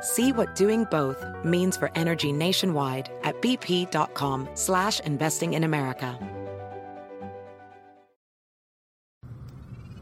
[0.00, 6.18] See what doing both means for energy nationwide at bp.com slash investing in America.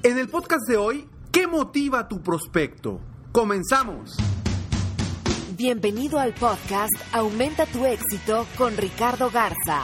[0.03, 3.01] En el podcast de hoy, ¿qué motiva tu prospecto?
[3.33, 4.17] Comenzamos.
[5.57, 9.83] Bienvenido al podcast Aumenta tu éxito con Ricardo Garza,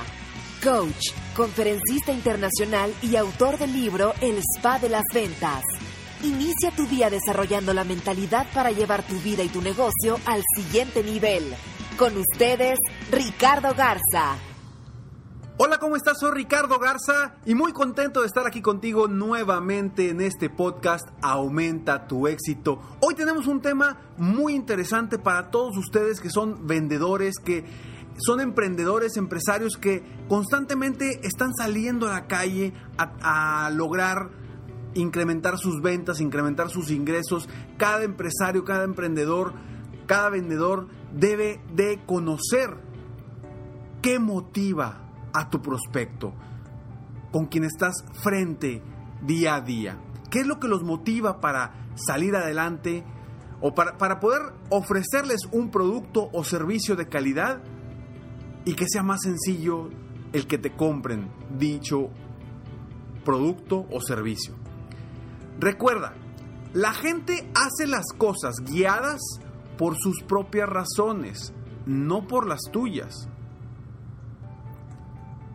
[0.62, 5.64] coach, conferencista internacional y autor del libro El Spa de las Ventas.
[6.22, 11.02] Inicia tu día desarrollando la mentalidad para llevar tu vida y tu negocio al siguiente
[11.02, 11.42] nivel.
[11.98, 12.78] Con ustedes,
[13.10, 14.36] Ricardo Garza.
[15.56, 16.20] Hola, ¿cómo estás?
[16.20, 22.06] Soy Ricardo Garza y muy contento de estar aquí contigo nuevamente en este podcast Aumenta
[22.06, 22.80] tu éxito.
[23.00, 27.64] Hoy tenemos un tema muy interesante para todos ustedes que son vendedores, que
[28.18, 34.41] son emprendedores, empresarios que constantemente están saliendo a la calle a, a lograr
[34.94, 37.48] incrementar sus ventas, incrementar sus ingresos.
[37.76, 39.54] Cada empresario, cada emprendedor,
[40.06, 42.76] cada vendedor debe de conocer
[44.00, 46.34] qué motiva a tu prospecto,
[47.30, 48.82] con quien estás frente
[49.22, 49.98] día a día.
[50.30, 53.04] ¿Qué es lo que los motiva para salir adelante
[53.60, 57.62] o para, para poder ofrecerles un producto o servicio de calidad
[58.64, 59.90] y que sea más sencillo
[60.32, 62.10] el que te compren dicho
[63.24, 64.61] producto o servicio?
[65.62, 66.12] Recuerda,
[66.72, 69.20] la gente hace las cosas guiadas
[69.78, 71.52] por sus propias razones,
[71.86, 73.28] no por las tuyas.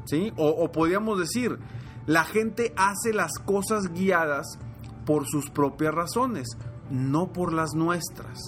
[0.05, 0.31] ¿Sí?
[0.37, 1.59] O, podríamos decir,
[2.05, 4.57] la gente hace las cosas guiadas
[5.05, 6.47] por sus propias razones,
[6.89, 8.39] no por las nuestras.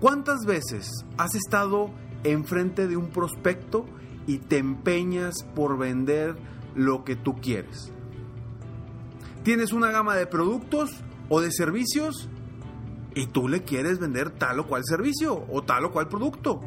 [0.00, 1.90] ¿Cuántas veces has estado
[2.24, 3.84] enfrente de un prospecto
[4.26, 6.34] y te empeñas por vender
[6.74, 7.92] lo que tú quieres?
[9.48, 10.90] Tienes una gama de productos
[11.30, 12.28] o de servicios
[13.14, 16.60] y tú le quieres vender tal o cual servicio o tal o cual producto.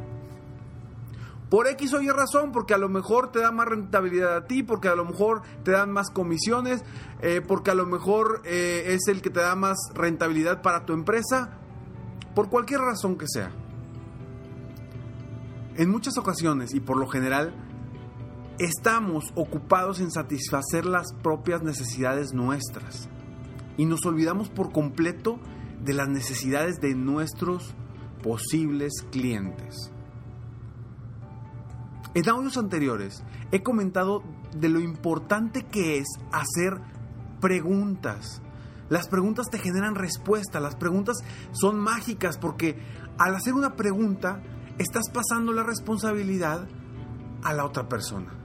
[1.52, 4.64] Por X o Y razón, porque a lo mejor te da más rentabilidad a ti,
[4.64, 6.84] porque a lo mejor te dan más comisiones,
[7.22, 10.94] eh, porque a lo mejor eh, es el que te da más rentabilidad para tu
[10.94, 11.60] empresa,
[12.34, 13.52] por cualquier razón que sea.
[15.76, 17.54] En muchas ocasiones y por lo general,
[18.62, 23.10] estamos ocupados en satisfacer las propias necesidades nuestras
[23.76, 25.40] y nos olvidamos por completo
[25.84, 27.74] de las necesidades de nuestros
[28.22, 29.92] posibles clientes.
[32.14, 34.22] En audios anteriores he comentado
[34.56, 36.80] de lo importante que es hacer
[37.40, 38.44] preguntas.
[38.90, 41.18] Las preguntas te generan respuesta, las preguntas
[41.52, 42.78] son mágicas porque
[43.18, 44.44] al hacer una pregunta
[44.78, 46.68] estás pasando la responsabilidad
[47.44, 48.41] a la otra persona.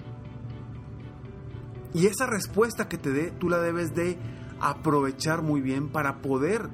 [1.96, 4.18] Y esa respuesta que te dé, tú la debes de
[4.60, 6.68] aprovechar muy bien para poder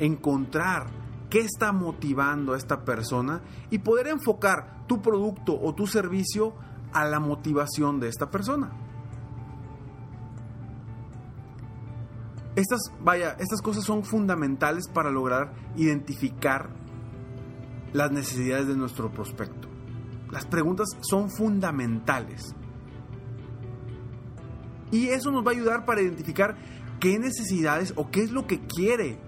[0.00, 0.88] encontrar
[1.30, 6.52] qué está motivando a esta persona y poder enfocar tu producto o tu servicio
[6.92, 8.72] a la motivación de esta persona.
[12.56, 16.70] Estas, vaya, estas cosas son fundamentales para lograr identificar
[17.92, 19.68] las necesidades de nuestro prospecto.
[20.32, 22.52] Las preguntas son fundamentales.
[24.94, 26.54] Y eso nos va a ayudar para identificar
[27.00, 29.18] qué necesidades o qué es lo que quiere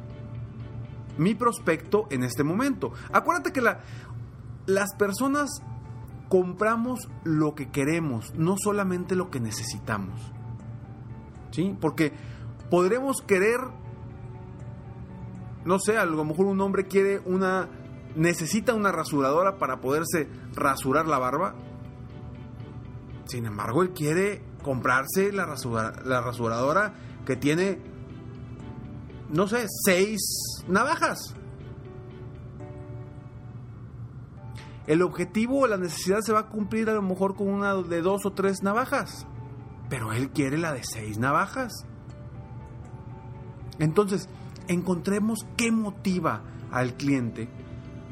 [1.18, 2.92] mi prospecto en este momento.
[3.12, 3.80] Acuérdate que la,
[4.66, 5.50] las personas
[6.28, 10.20] compramos lo que queremos, no solamente lo que necesitamos.
[11.50, 11.76] ¿Sí?
[11.80, 12.12] Porque
[12.70, 13.58] podremos querer,
[15.64, 17.68] no sé, a lo mejor un hombre quiere una,
[18.14, 21.56] necesita una rasuradora para poderse rasurar la barba.
[23.24, 25.46] Sin embargo, él quiere comprarse la,
[26.04, 26.92] la rasuradora
[27.24, 27.78] que tiene,
[29.30, 30.20] no sé, seis
[30.66, 31.36] navajas.
[34.86, 38.02] el objetivo o la necesidad se va a cumplir a lo mejor con una de
[38.02, 39.26] dos o tres navajas,
[39.88, 41.72] pero él quiere la de seis navajas.
[43.78, 44.28] Entonces,
[44.68, 47.48] encontremos qué motiva al cliente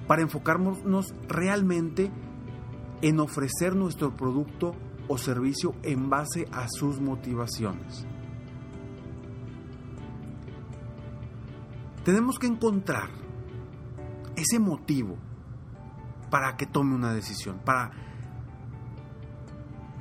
[0.07, 2.11] para enfocarnos realmente
[3.03, 4.75] en ofrecer nuestro producto
[5.09, 8.07] o servicio en base a sus motivaciones.
[12.05, 13.09] Tenemos que encontrar
[14.37, 15.17] ese motivo
[16.31, 17.93] para que tome una decisión, para,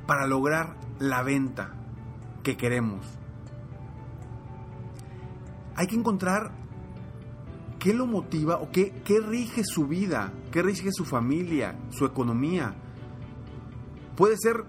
[0.05, 1.75] para lograr la venta
[2.43, 3.05] que queremos.
[5.75, 6.51] Hay que encontrar
[7.79, 12.75] qué lo motiva o qué, qué rige su vida, qué rige su familia, su economía.
[14.15, 14.62] Puede ser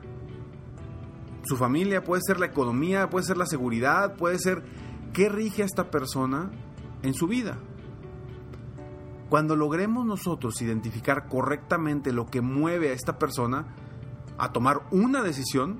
[1.46, 4.62] su familia, puede ser la economía, puede ser la seguridad, puede ser
[5.12, 6.50] qué rige a esta persona
[7.02, 7.58] en su vida.
[9.28, 13.74] Cuando logremos nosotros identificar correctamente lo que mueve a esta persona
[14.38, 15.78] a tomar una decisión,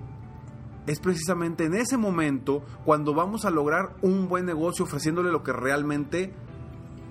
[0.86, 5.52] es precisamente en ese momento cuando vamos a lograr un buen negocio ofreciéndole lo que
[5.52, 6.34] realmente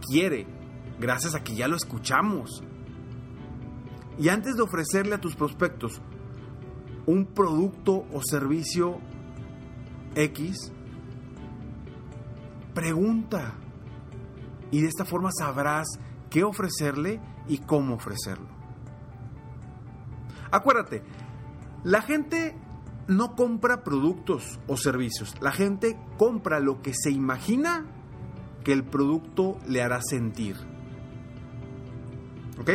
[0.01, 0.45] quiere,
[0.99, 2.63] gracias a que ya lo escuchamos.
[4.19, 6.01] Y antes de ofrecerle a tus prospectos
[7.05, 8.99] un producto o servicio
[10.15, 10.71] X,
[12.73, 13.55] pregunta,
[14.71, 15.87] y de esta forma sabrás
[16.29, 18.47] qué ofrecerle y cómo ofrecerlo.
[20.51, 21.03] Acuérdate,
[21.83, 22.55] la gente
[23.07, 27.85] no compra productos o servicios, la gente compra lo que se imagina
[28.63, 30.55] que el producto le hará sentir.
[32.59, 32.69] ¿Ok?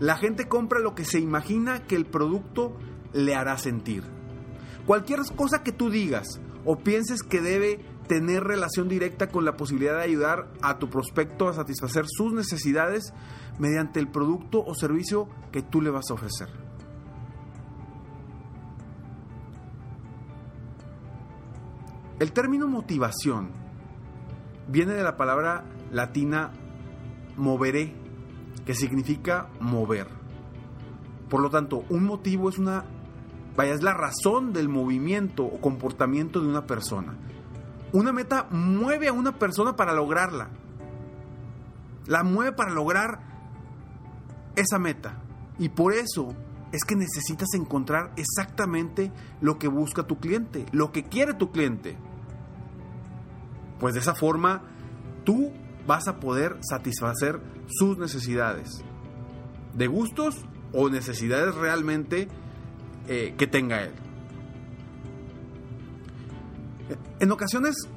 [0.00, 2.76] La gente compra lo que se imagina que el producto
[3.16, 4.04] le hará sentir.
[4.86, 9.96] Cualquier cosa que tú digas o pienses que debe tener relación directa con la posibilidad
[9.96, 13.12] de ayudar a tu prospecto a satisfacer sus necesidades
[13.58, 16.48] mediante el producto o servicio que tú le vas a ofrecer.
[22.20, 23.50] El término motivación
[24.68, 26.52] viene de la palabra latina
[27.36, 27.94] moveré,
[28.64, 30.08] que significa mover.
[31.28, 32.84] Por lo tanto, un motivo es una
[33.56, 37.14] vaya, es la razón del movimiento o comportamiento de una persona.
[37.92, 40.50] Una meta mueve a una persona para lograrla.
[42.06, 43.20] La mueve para lograr
[44.54, 45.22] esa meta.
[45.58, 46.34] Y por eso
[46.72, 51.96] es que necesitas encontrar exactamente lo que busca tu cliente, lo que quiere tu cliente.
[53.78, 54.62] Pues de esa forma
[55.24, 55.52] tú
[55.86, 58.84] vas a poder satisfacer sus necesidades.
[59.74, 62.28] De gustos o necesidades realmente
[63.08, 63.92] eh, que tenga él.
[67.18, 67.88] En ocasiones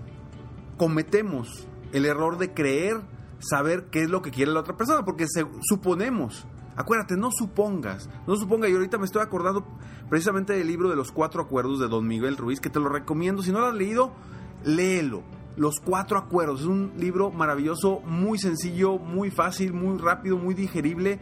[0.77, 3.01] cometemos el error de creer
[3.39, 5.25] saber qué es lo que quiere la otra persona, porque
[5.61, 6.45] suponemos.
[6.75, 8.69] Acuérdate, no supongas, no suponga.
[8.69, 9.65] Y ahorita me estoy acordando
[10.09, 13.41] precisamente del libro de los cuatro acuerdos de Don Miguel Ruiz, que te lo recomiendo.
[13.41, 14.13] Si no lo has leído,
[14.63, 15.23] léelo.
[15.57, 16.61] Los cuatro acuerdos.
[16.61, 21.19] Es un libro maravilloso, muy sencillo, muy fácil, muy rápido, muy digerible,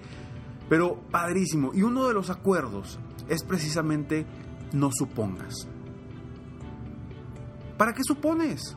[0.69, 1.71] pero padrísimo.
[1.73, 2.99] Y uno de los acuerdos
[3.29, 4.25] es precisamente
[4.73, 5.67] no supongas.
[7.77, 8.75] ¿Para qué supones?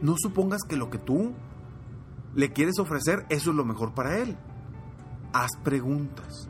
[0.00, 1.32] No supongas que lo que tú
[2.34, 4.36] le quieres ofrecer, eso es lo mejor para él.
[5.32, 6.48] Haz preguntas.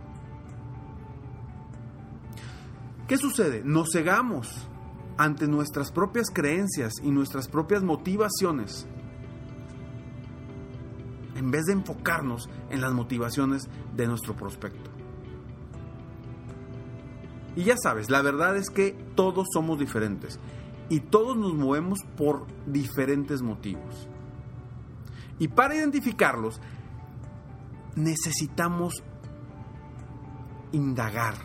[3.08, 3.62] ¿Qué sucede?
[3.64, 4.68] Nos cegamos
[5.16, 8.86] ante nuestras propias creencias y nuestras propias motivaciones
[11.40, 13.66] en vez de enfocarnos en las motivaciones
[13.96, 14.90] de nuestro prospecto.
[17.56, 20.38] Y ya sabes, la verdad es que todos somos diferentes
[20.90, 24.06] y todos nos movemos por diferentes motivos.
[25.38, 26.60] Y para identificarlos,
[27.96, 29.02] necesitamos
[30.72, 31.36] indagar.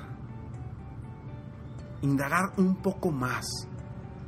[2.02, 3.46] Indagar un poco más.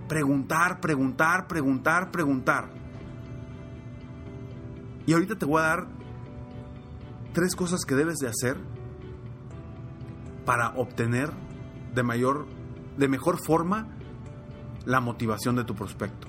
[0.07, 2.86] Preguntar, preguntar, preguntar, preguntar.
[5.07, 5.87] Y ahorita te voy a dar
[7.33, 8.57] tres cosas que debes de hacer
[10.45, 11.31] para obtener
[11.95, 12.45] de mayor,
[12.97, 13.87] de mejor forma
[14.85, 16.27] la motivación de tu prospecto.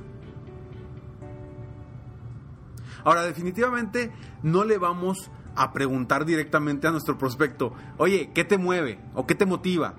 [3.04, 4.12] Ahora, definitivamente
[4.44, 9.34] no le vamos a preguntar directamente a nuestro prospecto, oye, ¿qué te mueve o qué
[9.34, 9.94] te motiva?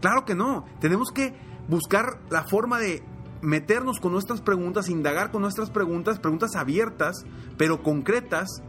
[0.00, 1.34] Claro que no, tenemos que
[1.68, 3.02] buscar la forma de
[3.42, 7.24] meternos con nuestras preguntas, indagar con nuestras preguntas, preguntas abiertas,
[7.58, 8.62] pero concretas,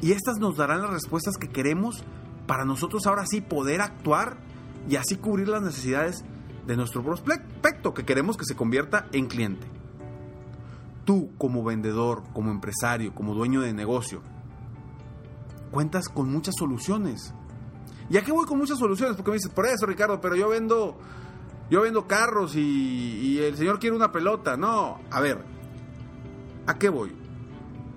[0.00, 2.04] y estas nos darán las respuestas que queremos
[2.46, 4.38] para nosotros ahora sí poder actuar
[4.88, 6.24] y así cubrir las necesidades
[6.66, 9.66] de nuestro prospecto que queremos que se convierta en cliente.
[11.04, 14.22] Tú como vendedor, como empresario, como dueño de negocio,
[15.70, 17.32] cuentas con muchas soluciones.
[18.08, 19.16] ¿Y a qué voy con muchas soluciones?
[19.16, 20.98] Porque me dices, por eso Ricardo, pero yo vendo,
[21.70, 24.56] yo vendo carros y, y el señor quiere una pelota.
[24.56, 25.44] No, a ver,
[26.66, 27.12] ¿a qué voy?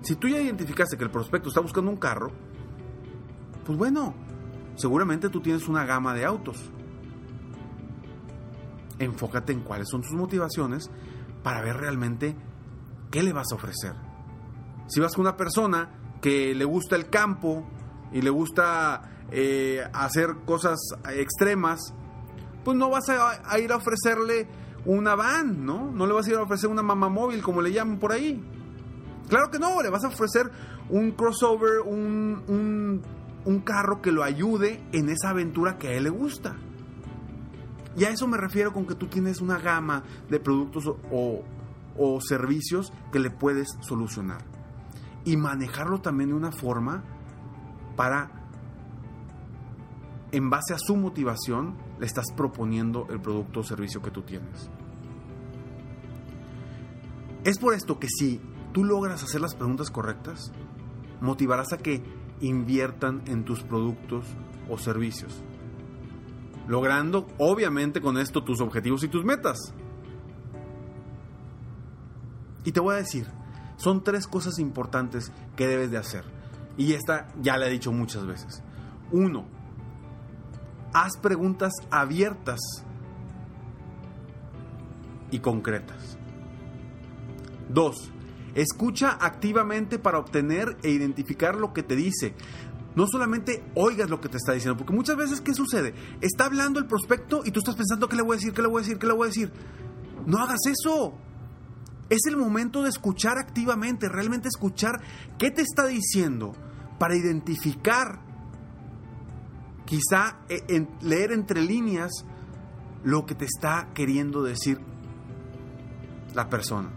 [0.02, 2.30] Si tú ya identificaste que el prospecto está buscando un carro,
[3.64, 4.14] pues bueno,
[4.76, 6.70] seguramente tú tienes una gama de autos.
[8.98, 10.90] Enfócate en cuáles son tus motivaciones
[11.42, 12.36] para ver realmente
[13.10, 13.94] qué le vas a ofrecer.
[14.88, 17.66] Si vas con una persona que le gusta el campo
[18.12, 20.78] y le gusta eh, hacer cosas
[21.14, 21.94] extremas,
[22.64, 24.46] pues no vas a, ir a ofrecerle
[24.84, 25.90] una van, ¿no?
[25.90, 28.42] No le vas a ir a ofrecer una mamá móvil, como le llaman por ahí.
[29.28, 30.50] Claro que no, le vas a ofrecer
[30.88, 33.02] un crossover, un, un,
[33.44, 36.56] un carro que lo ayude en esa aventura que a él le gusta.
[37.96, 42.92] Y a eso me refiero con que tú tienes una gama de productos o servicios
[43.12, 44.44] que le puedes solucionar.
[45.24, 47.04] Y manejarlo también de una forma
[47.96, 48.30] para,
[50.32, 54.70] en base a su motivación, le estás proponiendo el producto o servicio que tú tienes.
[57.44, 58.40] Es por esto que si
[58.72, 60.50] tú logras hacer las preguntas correctas,
[61.20, 62.02] motivarás a que
[62.40, 64.24] inviertan en tus productos
[64.70, 65.42] o servicios,
[66.66, 69.58] logrando obviamente con esto tus objetivos y tus metas.
[72.64, 73.26] Y te voy a decir,
[73.76, 76.24] son tres cosas importantes que debes de hacer.
[76.78, 78.62] Y esta ya la he dicho muchas veces.
[79.12, 79.46] Uno,
[80.92, 82.60] haz preguntas abiertas
[85.30, 86.18] y concretas.
[87.68, 88.10] Dos,
[88.54, 92.34] escucha activamente para obtener e identificar lo que te dice.
[92.96, 95.94] No solamente oigas lo que te está diciendo, porque muchas veces, ¿qué sucede?
[96.20, 98.52] Está hablando el prospecto y tú estás pensando, ¿qué le voy a decir?
[98.52, 98.98] ¿Qué le voy a decir?
[98.98, 99.52] ¿Qué le voy a decir?
[100.26, 101.14] No hagas eso.
[102.08, 105.00] Es el momento de escuchar activamente, realmente escuchar
[105.38, 106.52] qué te está diciendo
[106.98, 108.20] para identificar,
[109.90, 112.12] quizá en, leer entre líneas
[113.02, 114.78] lo que te está queriendo decir
[116.32, 116.90] la persona.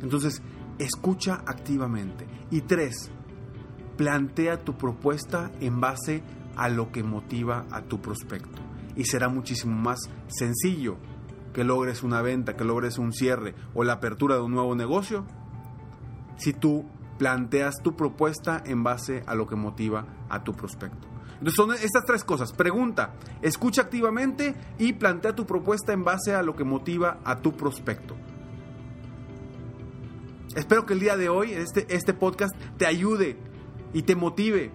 [0.00, 0.40] Entonces,
[0.78, 2.28] escucha activamente.
[2.52, 3.10] Y tres,
[3.96, 6.22] plantea tu propuesta en base
[6.54, 8.62] a lo que motiva a tu prospecto.
[8.94, 10.96] Y será muchísimo más sencillo
[11.52, 15.26] que logres una venta, que logres un cierre o la apertura de un nuevo negocio,
[16.36, 16.86] si tú
[17.18, 21.09] planteas tu propuesta en base a lo que motiva a tu prospecto.
[21.48, 22.52] Son estas tres cosas.
[22.52, 27.56] Pregunta, escucha activamente y plantea tu propuesta en base a lo que motiva a tu
[27.56, 28.14] prospecto.
[30.54, 33.38] Espero que el día de hoy este, este podcast te ayude
[33.94, 34.70] y te motive